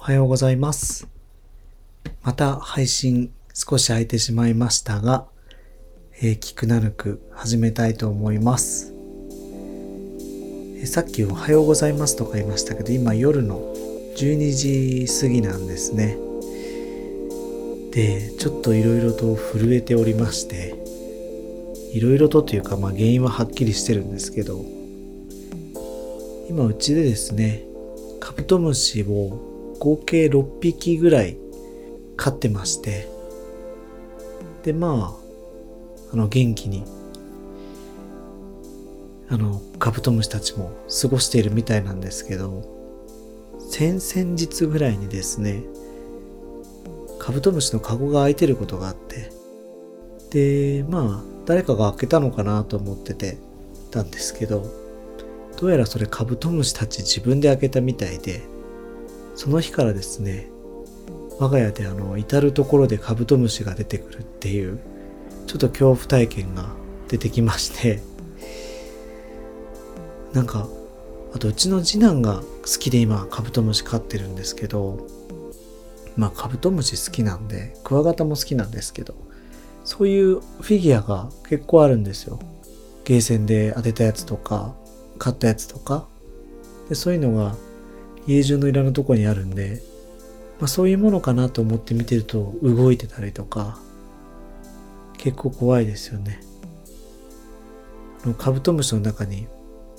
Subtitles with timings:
[0.00, 1.06] おはようございます。
[2.22, 5.26] また配信少し空いてしまいましたが、
[6.22, 8.94] えー、聞くなるく始めたいと思います。
[10.78, 13.74] えーさっきおはようございますとか言いましたけど、今夜の
[14.16, 16.16] 12時過ぎなんですね。
[17.92, 20.82] で、ちょっといろいろと震えておりまして、
[21.92, 24.64] いろいろとというか、まあ原因ははっきりしてるんですけど、
[26.48, 27.64] 今うちでですね、
[28.18, 29.49] カブトムシを
[29.80, 31.38] 合計6匹ぐらい
[32.16, 33.08] 飼ってまして、
[34.62, 36.84] で、まあ、あの、元気に、
[39.30, 42.62] あの、カブトムシたちも過ごしているみたいなんですけど、
[43.70, 45.62] 先々日ぐらいにですね、
[47.18, 49.30] カブトムシのカゴが開いてることがあって、
[50.30, 53.38] で、まあ、誰かが開けたのかなと思ってて
[53.90, 54.66] たんですけど、
[55.58, 58.42] どうやらそれカブトムシたち自分で開けたみたいで、
[59.40, 60.50] その日からですね、
[61.38, 64.78] 我が家であの、至るところでカブトムシが出てくるっていう、
[65.46, 66.68] ちょっと恐怖体験が
[67.08, 68.02] 出てきまして、
[70.34, 70.68] なんか、
[71.32, 72.44] あとうちの次男が好
[72.78, 75.06] きで今カブトムシ飼ってるんですけど、
[76.18, 79.14] まあカブトムシ好きなんで、クワガタも好きなんですけど、
[79.84, 82.38] そういうフィギュアが結構あるんですよ。
[83.04, 84.74] ゲーセンで当てたやつとか、
[85.18, 86.08] 買ったやつとか。
[86.90, 87.56] でそういうのが
[88.26, 89.82] 家中のいろんなとこにあるんで、
[90.58, 93.78] まあそういうものかなと思って見てると動いてたりとか、
[95.18, 96.40] 結構怖いですよね。
[98.38, 99.46] カブトムシの中に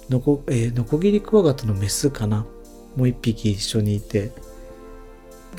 [0.10, 2.46] ノコ、えーノコギリクワガタのメスかな？
[2.96, 4.32] もう一匹一緒にいて、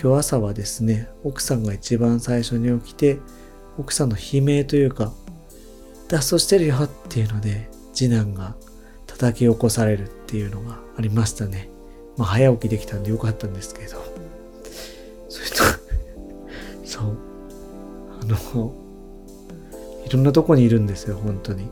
[0.00, 3.19] 今日朝はですね、奥さんが一番最初に起きて、
[3.78, 5.12] 奥さんの悲鳴というか、
[6.08, 8.54] 脱走してるよっていうので、次男が
[9.06, 11.70] 叩き起こされるっていうのがありましたね。
[12.16, 13.96] まあ早起きできたんでよかったんですけど。
[15.28, 15.56] それと、
[16.84, 17.16] そう。
[18.20, 18.74] あの、
[20.06, 21.64] いろんなとこにいるんですよ、本当に。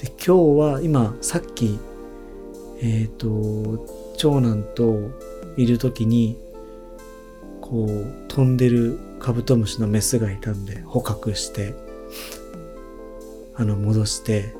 [0.00, 1.78] で、今日は今、さっき、
[2.82, 3.86] えっ、と、
[4.16, 4.98] 長男と
[5.56, 6.38] いる時に、
[7.60, 11.74] こう、飛んでるカブトムシのメスがいたんで、捕獲して、
[13.54, 14.54] あの、戻して、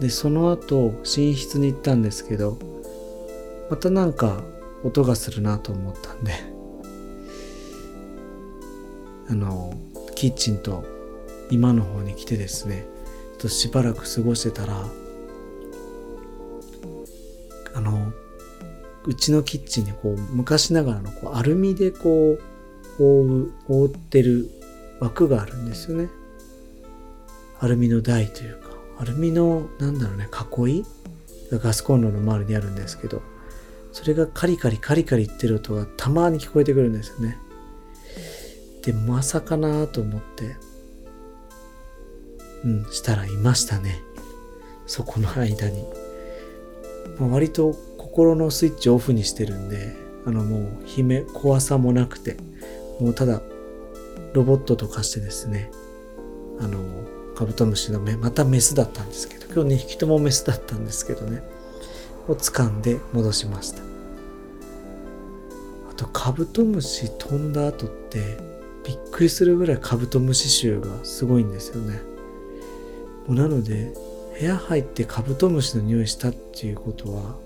[0.00, 2.56] で、その後、寝室に行ったんですけど、
[3.70, 4.42] またなんか、
[4.82, 6.32] 音がするなと思ったんで、
[9.28, 9.74] あの、
[10.16, 10.84] キッチンと
[11.50, 12.86] 今の方に来てですね、
[13.32, 14.86] ちょっとしばらく過ごしてたら、
[17.74, 18.12] あの、
[19.06, 22.38] うちのキッチンにこう、昔ながらのこうアルミでこ
[22.98, 24.50] う、覆う、覆ってる
[24.98, 26.08] 枠があるんですよね。
[27.60, 30.28] アルミの台というか、アルミの、なんだろうね、
[30.66, 30.84] 囲い
[31.52, 33.22] ガスコンロの周りにあるんですけど、
[33.92, 37.38] それがカリカリカリカリ言ってる音がたまに聞こえてくるんですよね。
[38.82, 40.56] で、まさかなと思って、
[42.64, 44.00] うん、したらいましたね。
[44.86, 45.84] そこの間に。
[47.18, 49.94] まあ、割と心のスイッチオフにしてるんで、
[50.26, 52.36] あのもう、悲鳴、怖さもなくて、
[53.00, 53.42] もうただ、
[54.32, 55.70] ロボットと化してですね、
[56.60, 56.78] あの、
[57.34, 61.42] カブトムシの目、またメスだったんですけど、今日2匹ともメスだったんですけどね、
[62.30, 63.82] を掴んで戻しました。
[65.90, 68.38] あと、カブトムシ飛んだ後って、
[68.84, 72.00] びっくりするぐらいカブトムシ臭がすごいんですよね。
[73.26, 73.92] もうなので、
[74.38, 77.36] 部屋入ってカブトムシの匂いしたっていうことは、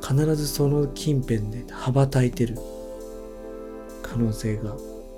[0.00, 2.56] 必ずその近辺で羽ばたいてる
[4.02, 4.74] 可能性が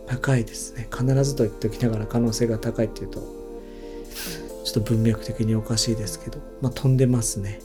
[0.07, 0.89] 高いですね。
[0.91, 3.21] 必ずと言っておきながら可能性が高いっていうと、
[4.65, 7.61] ちょっと文脈的におかしいですけど、まあ飛んでますね。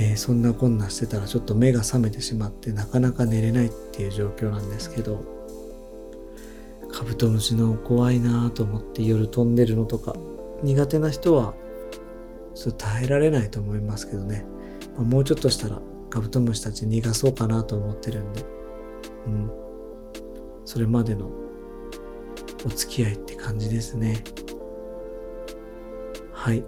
[0.00, 5.24] えーそんなこんなしてたらちょっと目が覚めてしまってなかなか寝れないっていう状況なんですけど、
[6.92, 10.14] カブトムシの怖いなぁと思って夜飛んでるのとか、
[10.62, 11.54] 苦手な人は
[12.54, 14.46] ちょっと耐えられないと思いますけどね。
[14.96, 18.44] まあもうちょっとしたらカブトムシたち逃がそうかなと思ってるんで、
[19.26, 19.50] うん。
[20.64, 21.28] それまでの
[22.64, 24.22] お付き合いって感じですね。
[26.32, 26.62] はい。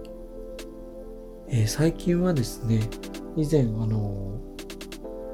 [1.47, 2.81] えー最近はですね、
[3.37, 4.39] 以前あの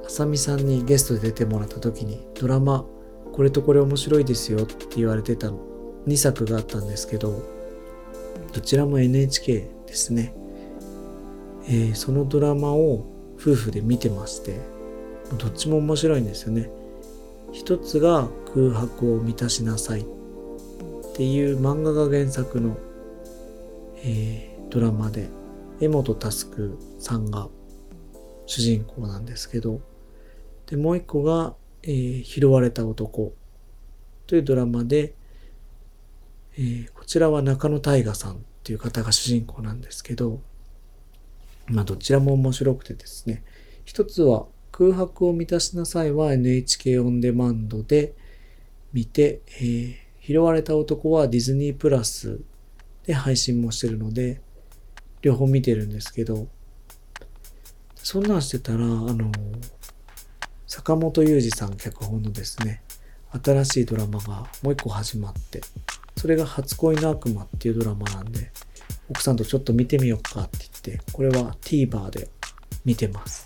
[0.06, 2.86] あさみさんにゲストで出てもらった時にドラマ、
[3.34, 7.44] これとこれ面白いですよって言われてた2作があったんですけど、
[8.54, 10.34] どちらも NHK ですね。
[11.66, 13.06] えーそのドラマを
[13.40, 14.60] 夫婦で見てまして、
[15.38, 16.70] どっちも面白いんですよね。
[17.52, 20.06] 一つが空白を満たしなさいっ
[21.16, 22.78] ていう漫画が原作の、
[24.04, 25.30] えードラマで、
[25.80, 27.50] 江本佑さんが
[28.48, 29.82] 主人公なんですけど、
[30.66, 33.34] で、もう一個が、えー、拾われた男
[34.26, 35.14] というドラマで、
[36.58, 40.42] えー、こちらは中野大河さんっていう方が主人公なんですけど、
[41.68, 43.44] まあどちらも面白くてですね、
[43.86, 48.16] 一つは空白を満たしなさいは NHK オンデマンドで
[48.94, 52.40] 見て、えー、拾われた男はディズニープラス
[53.06, 54.42] で配信もしてるので、
[55.22, 56.48] 両方見てるんですけど、
[58.10, 59.30] そんなんしてたら、あの、
[60.66, 62.82] 坂本雄二さん脚本のですね、
[63.44, 65.60] 新しいドラマがもう一個始まって、
[66.16, 68.54] それが初恋の悪魔っていうドラマなんで、
[69.10, 72.30] 奥さんとちょっと見てみようかって言って、これは TVer で
[72.86, 73.46] 見てます。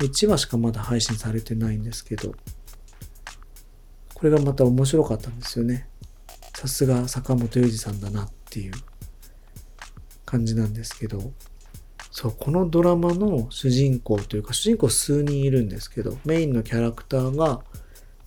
[0.00, 2.34] 1話しかまだ配信されてないんですけど、
[4.12, 5.86] これがまた面白かったんですよね。
[6.52, 8.72] さすが坂本雄二さんだなっていう
[10.24, 11.30] 感じなんですけど、
[12.18, 17.62] そう、このドラマの主人公というか、主人公数人いるんですけど、メインのキャラクターが、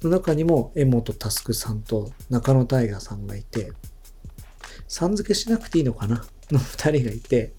[0.03, 3.71] の中にも江本佑さんと中野大河さんがいて、
[4.87, 6.23] さん付けしなくていいのかな？
[6.51, 7.53] の二人がいて、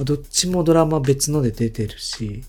[0.00, 2.44] どっちもドラマ別ので出てるし、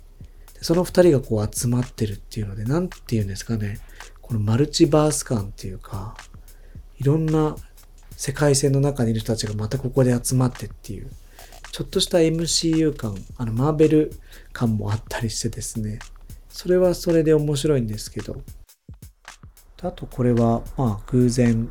[0.62, 3.80] その二人がこう集まってるっていうので、なんて言うんですかね。
[4.22, 6.18] このマルチバース感っていうか、
[6.98, 7.56] いろんな
[8.12, 11.10] 世界線の中にいる人たちがまたここで集まってっていう、
[11.76, 14.14] ちょっとした MCU 感、あのマーベル
[14.54, 16.00] 感もあったりしてですね、
[16.48, 18.38] それはそれで面白いんですけど、
[19.82, 21.70] あとこれはまあ偶然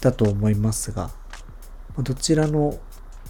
[0.00, 1.10] だと思いますが、
[1.98, 2.78] どちらの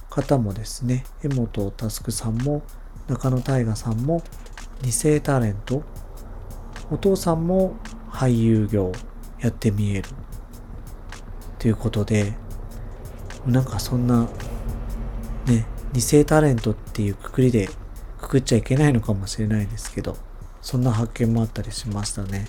[0.09, 2.63] 方もですね、江本佑さんも
[3.09, 4.23] 中野大河さんも
[4.83, 5.83] 二世タレント、
[6.93, 7.75] お父さんも
[8.09, 8.93] 俳優業
[9.41, 10.09] やってみえる。
[11.59, 12.35] ということで、
[13.47, 14.29] なんかそんな、
[15.47, 17.69] ね、二世タレントっていうくくりで
[18.21, 20.17] くくっちゃいけないのかもしれないですけど、
[20.61, 22.47] そんな発見もあったりしましたね。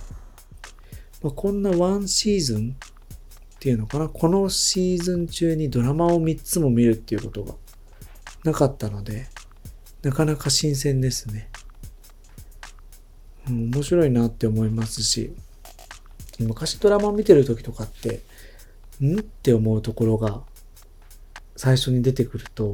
[1.21, 7.53] まあ、こんなワンシーズンっていうのかな、このシーズン中にドラマを3つも見るっていうことが
[8.43, 9.27] なかったので、
[10.01, 11.49] なかなか新鮮ですね。
[13.47, 15.35] うん、面白いなって思いますし、
[16.39, 18.21] 昔ドラマを見てる時とかって、
[19.01, 19.19] ん？
[19.19, 20.41] って思うところが
[21.55, 22.73] 最初に出てくると、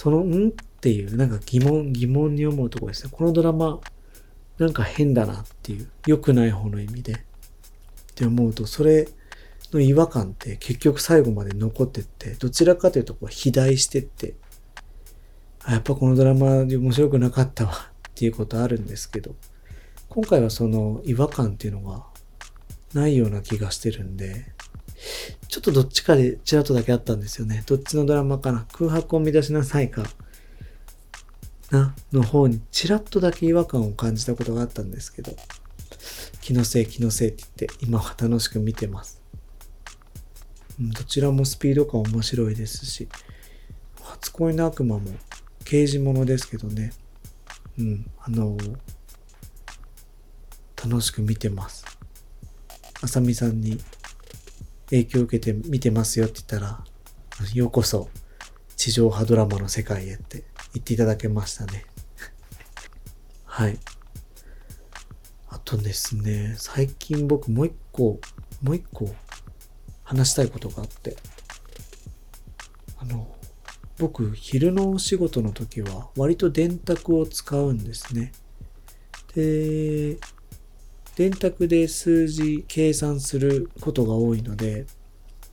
[0.00, 0.48] そのん？
[0.48, 3.10] っていう、なんか疑問、疑問に思うところですね。
[3.12, 3.82] このドラマ、
[4.56, 7.12] なんか変だなっていう、良くない方の意味で。
[7.12, 7.16] っ
[8.14, 9.08] て思うと、それ
[9.74, 14.36] の違和感って結局最後まで残ってって、どちらかというとこう肥大してって、
[15.64, 17.72] あ、やっぱこのドラマで面白くなかったわ
[18.08, 19.34] っていうことあるんですけど、
[20.08, 22.06] 今回はその違和感っていうのが
[22.94, 24.46] ないような気がしてるんで、
[25.48, 27.62] ちょっとどっちかでちらっとだけあったんですよね。
[27.66, 30.04] どっちのドラマかな空白を乱しなさいか。
[31.70, 35.36] な、の方にちらっとだけ違和感を感じたことがあったんですけど、
[36.40, 39.20] 気のせい気のせいって言って今は楽しく見てます。
[40.78, 43.08] どちらもスピード感面白いですし、
[44.02, 45.10] 初恋の悪魔も
[45.64, 46.92] 刑事物ですけどね、
[47.78, 48.56] うん、あの
[50.82, 51.84] 楽しく見てます。
[53.02, 53.78] あさみさんに
[54.90, 56.84] 影響を受けて見てますよって言ったら、
[57.54, 58.08] ようこそ
[58.76, 60.44] 地上波ドラマの世界へって
[60.74, 61.84] 言っていただけましたね。
[63.44, 63.78] はい。
[65.48, 68.20] あとですね、最近僕もう一個、
[68.62, 69.14] もう一個
[70.02, 71.16] 話したいことがあって、
[72.98, 73.34] あの、
[73.98, 78.32] 僕、昼のお仕事の時は割と電卓を使うんですね。
[79.34, 80.18] で、
[81.16, 84.86] 電卓で数字計算することが多いので、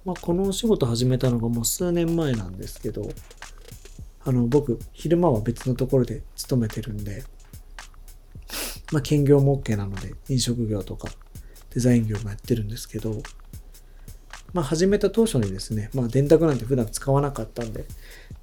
[0.05, 3.09] まあ、このお仕事始めたのがもう数年前なんですけど、
[4.23, 7.23] あの、僕、昼間は別のところで勤めてるんで、
[8.91, 11.09] まあ、兼業も OK なので、飲食業とか
[11.73, 13.21] デザイン業もやってるんですけど、
[14.53, 17.85] まあ、始めた当初にですね、まあ、電卓なんて普段使わなかったんで、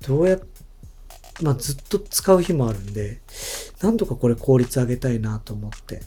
[0.06, 0.40] どうやっ
[1.42, 3.21] まあ、ずっと使う日もあるんで、
[3.83, 6.02] なんとかこれ効率上げたいなと思って、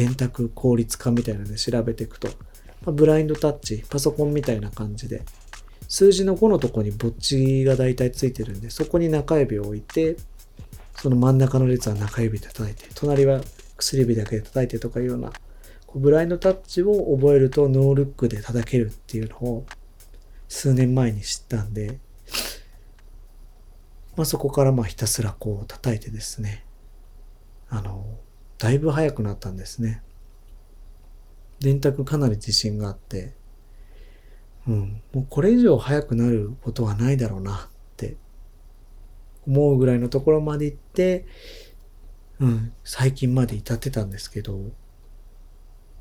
[0.00, 2.28] 電卓効率化みたいなので調べていくと、
[2.86, 5.22] ま、ブラインドタッチ、パソコンみたいな感じで、
[5.88, 10.16] 数字の5のとこにぼっちが大体ついてるんで、そこに中指を置いて、
[10.96, 13.42] その真ん中の列は中指で叩いて、隣は
[13.76, 15.32] 薬指だけで叩いてとかいうような、
[15.86, 19.66] こうブラインドタッチを覚えるとノールックで叩けるっていうのを
[20.48, 21.98] 数年前に知ったんで、
[24.16, 26.64] まあ、そこからまあひたすらこう叩いてですね、
[27.68, 28.06] あの、
[28.60, 30.02] だいぶ速くなったんですね。
[31.60, 33.34] 電卓かなり自信があって、
[34.68, 37.58] うん、もうこれ以上速くなることはないだろうなっ
[37.96, 38.16] て
[39.46, 41.24] 思うぐらいのところまで行って、
[42.38, 44.58] うん、最近まで至ってたんですけど、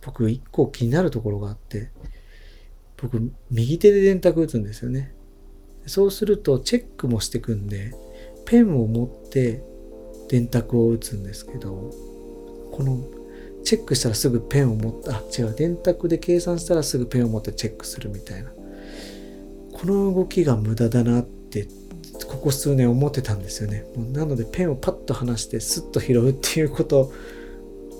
[0.01, 1.91] 僕一個気になるところがあって、
[2.97, 5.13] 僕右手で電卓打つんですよね。
[5.85, 7.93] そうするとチェックもしてくんで、
[8.45, 9.63] ペンを持って
[10.27, 11.91] 電卓を打つんですけど、
[12.79, 12.97] この
[13.65, 18.51] チェックしたらすぐペンを持って、あ、違う、電卓で計算したらすぐペンを持ってチェックするみたいな。
[19.73, 21.67] この動きが無駄だなって、
[22.25, 23.85] ここ数年思ってたんですよね。
[23.97, 27.11] もうなのでペンをパッと離してスッと拾うっていうこと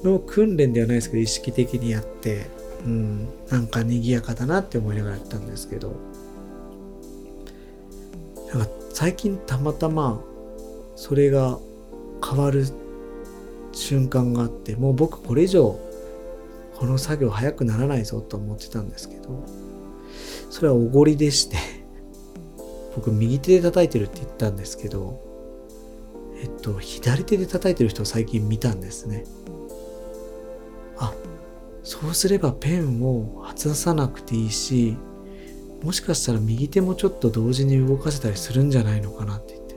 [0.06, 2.46] の訓練ではないですけど、意識的にやって、
[2.86, 5.94] うん、なんか賑やかだなって思いながらやったんですけど、
[8.54, 10.22] なんか最近たまたま
[10.96, 11.60] それが
[12.26, 12.66] 変わる
[13.80, 15.80] 瞬間があってもう僕これ以上
[16.76, 19.46] この作業早くならないぞと思ってたんですけど
[20.50, 21.58] それはおごりでして
[22.96, 25.22] 僕右手で叩いてるって言ったんですけど
[26.42, 29.26] えっと左手で叩いてる人を最近見たんですね。
[30.98, 31.14] あ
[31.84, 34.98] そうすればペンを外さなくていいし
[35.84, 39.76] もしかしたら右手もちょっと同時に動かせたりするんじゃないのかなって言って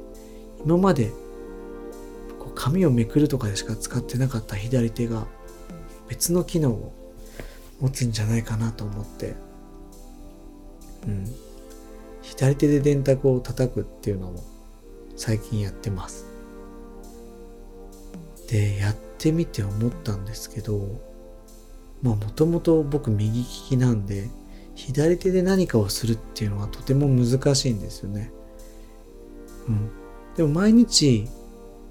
[0.64, 1.12] 今まで
[2.54, 5.26] 紙をめくるとかでしか使ってなかった左手が
[6.09, 6.92] 別の機能を
[7.80, 9.35] 持つんじゃないかなと思って、
[11.06, 11.35] うん、
[12.23, 14.42] 左手で電卓を叩くっていうのも
[15.16, 16.26] 最近やってます。
[18.49, 21.00] で、やってみて思ったんですけど、
[22.02, 24.28] まあもともと僕右利きなんで、
[24.75, 28.32] 左手で何かをするっていうのはとても難しいんですよね。
[29.68, 29.90] うん。
[30.37, 31.28] でも毎日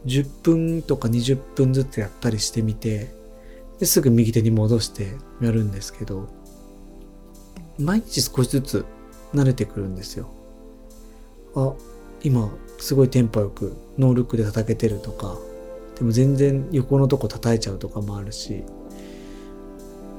[0.05, 3.09] 10分とか20分ずつやったりしてみて、
[3.79, 6.27] ですぐ右手に戻してやるんですけど、
[7.79, 8.85] 毎日少しずつ
[9.33, 10.29] 慣れてくるんですよ。
[11.55, 11.73] あ、
[12.23, 15.37] 今すごいテンポよくノールックで叩けてるとか、
[15.95, 18.63] でも全然横のとこ叩いちゃうとかもあるし、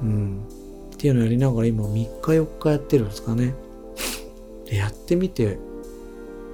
[0.01, 0.43] うん。
[0.93, 3.55] っていうのをやりながら今3日4日やってるんですかね。
[4.65, 5.57] で、やってみて、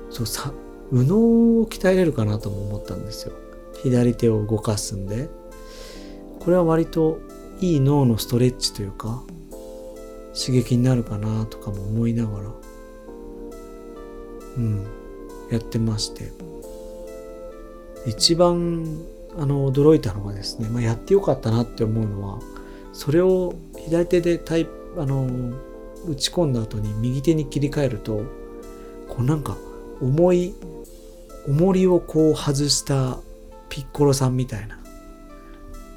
[0.09, 0.53] そうさ、
[0.91, 1.17] 右脳
[1.61, 3.33] を鍛えれるかなとも思ったんですよ。
[3.83, 5.29] 左手を動かすんで。
[6.39, 7.19] これは割と
[7.59, 9.23] いい脳のストレッチというか、
[10.33, 12.45] 刺激になるかなとかも思いながら、
[14.57, 14.85] うん、
[15.51, 16.31] やってまして。
[18.05, 18.85] 一番、
[19.37, 22.39] あの、驚いたのがですね、まあ、やってよかったなって思うのは、
[22.93, 24.67] それを左手でタイ
[24.97, 25.27] あの、
[26.07, 28.23] 打ち込んだ後に右手に切り替えると、
[29.07, 29.57] こうなんか
[30.01, 30.53] 重い
[31.49, 33.17] 重りをこう外した
[33.69, 34.77] ピッコロさんみたいな。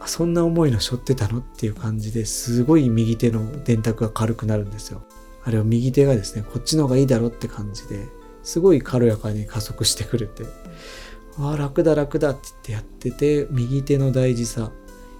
[0.06, 5.02] そんな重いの背負ってたのっていう感じですごい右手の電卓が軽くなるんですよ。
[5.44, 8.08] あれを右手がですねこっちの方がいいだろって感じで
[8.42, 10.44] すごい軽やかに加速してくれて。
[11.38, 14.72] ああ楽だ楽だって言ってやってて右手の大事さ。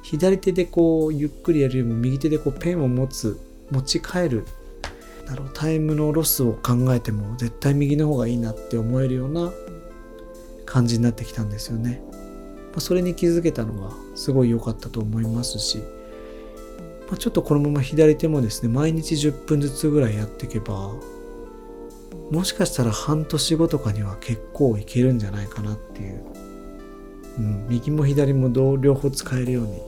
[0.02, 3.38] 左手でこうゆっくりやるよりも右手でこうペンを持つ
[3.70, 4.46] 持ち帰る。
[5.26, 9.52] だろうタイムのロスを考えても絶対右の方がいいなって思えるような
[10.72, 12.02] 感じになってきたんですよね。
[12.72, 15.78] まあ、それに気づけたのがすごい良かったと思いますし、
[17.08, 20.94] まあ、ちょっとこのまま左手もですね、毎日10分ずつぐらいやっていけば、
[22.30, 26.24] もしかしたら半年後とかには結構いけるんじゃないかなっていう、
[27.36, 28.48] うん、右も左も
[28.78, 29.78] 両方使えるように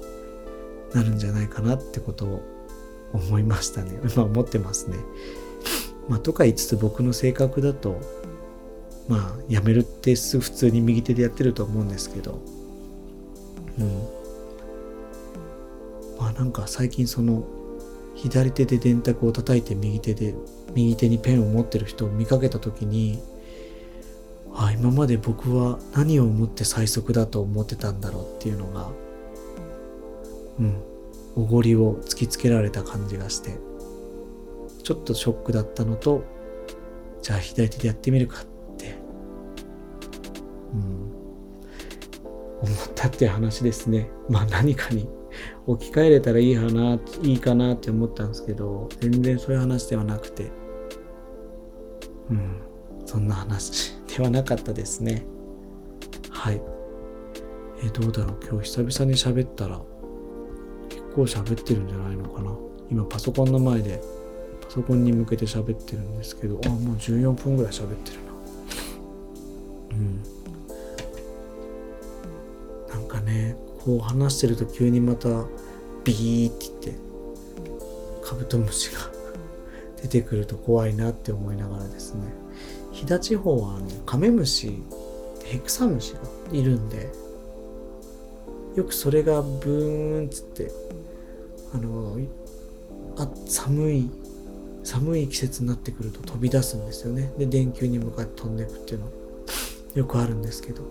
[0.93, 2.43] なるんじゃないかなってことを
[3.15, 3.99] 思いましたね。
[4.17, 4.99] まあ思ってますね。
[6.11, 7.99] まあとか言いつつ僕の性格だと
[9.09, 12.41] まあやめるって普通に右手でやってると思うんですけど。
[13.79, 14.09] うん。
[16.19, 17.45] まあなんか最近その
[18.15, 20.35] 左手で電卓を叩いて右手で
[20.75, 23.21] 右手にペンを持ってる人を見かけた時に
[24.55, 28.91] あ今まで僕は何を思って最速だと思ってたんだろうっていうのが
[30.61, 30.83] うん。
[31.37, 33.59] おごりを突きつけられた感じがして。
[34.85, 36.25] ちょっとショックだったのと
[37.23, 38.45] じゃあ左手でやってみるか
[40.75, 44.11] うん、思ったって話ですね。
[44.29, 45.09] まあ何かに
[45.67, 50.51] 置き換えれたらいいかな、いいかなって思ったんですけど、全然そういう話ではなくて、
[52.31, 52.61] うん、
[53.07, 55.25] そんな話ではなかったですね。
[56.31, 56.61] はい。
[57.83, 59.81] えどうだろう今日久々に喋ったら、
[60.89, 62.57] 結構喋ってるんじゃないのかな。
[62.91, 64.01] 今パソコンの前で、
[64.63, 68.33] パソコンに向けて喋ってるんですけど、あ、もう14分ぐらい喋ってるな。
[69.93, 70.34] うん。
[73.25, 75.29] ねこう話してると急にまた
[76.05, 77.05] ビーって言って
[78.23, 79.01] カブトムシが
[80.03, 82.23] 出てくると怖いなって思いながらですね。
[82.93, 84.83] 飛騨地方はあのカメムシ
[85.45, 86.21] ヘクサムシが
[86.53, 87.11] いるんで
[88.77, 90.71] よくそれがブーンっつって
[91.75, 92.17] あの
[93.17, 94.11] あ寒い
[94.85, 97.33] 寒い季節になってくると飛び出すんですよね。
[97.39, 99.07] で電球に向かって飛んでいくっていうの
[99.95, 100.83] よくあるんですけど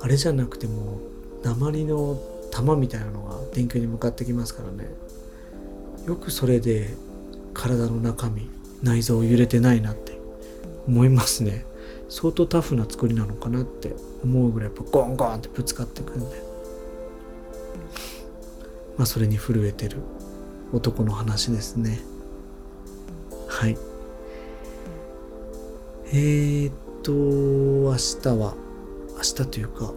[0.00, 0.98] あれじゃなくても
[1.44, 2.18] 鉛の
[2.50, 4.88] 玉みたいなのが電球に向かってきますからね。
[6.06, 6.94] よくそれで
[7.52, 8.48] 体の中身
[8.82, 10.18] 内臓揺れてないなって
[10.86, 11.66] 思いますね。
[12.08, 16.42] 相当タフな作りなのかなって思うぐらいやっぱゴンゴンってぶつかってくるんで。
[18.96, 19.98] まあそれに震えてる。
[20.72, 22.00] 男の話ですね。
[23.48, 23.76] はい。
[26.08, 28.54] えー、っと明日は
[29.16, 29.92] 明日というか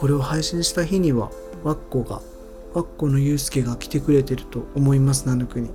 [0.00, 1.30] これを配信した日には
[1.62, 2.22] ワッコが
[2.72, 5.68] ワッコのユうスケが来てくれてると思いますナヌクに。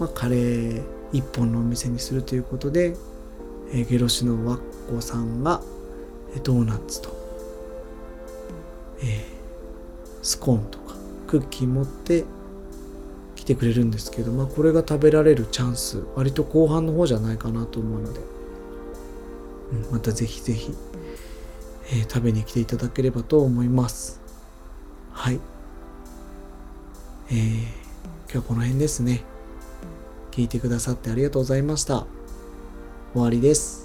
[0.00, 2.96] まあカレー一本のお店にするということで、
[3.70, 5.62] えー、ゲロシのワッコさんが
[6.42, 7.10] ドーナツと、
[8.98, 9.22] えー、
[10.22, 10.96] スコーンとか
[11.28, 12.24] クッキー持って
[13.36, 18.18] 来てくれるんですけど、まあ、これが食べられるチャンス割と後半の方じゃないかなと思うので、
[19.92, 20.74] またぜひぜひ、
[21.86, 24.20] えー、食べに来ていただければと思います。
[25.12, 25.40] はい。
[27.30, 27.62] えー、
[28.24, 29.22] 今日はこの辺ですね。
[30.30, 32.06] 聞いてくださってありがとうございました。
[33.12, 33.83] 終わりです。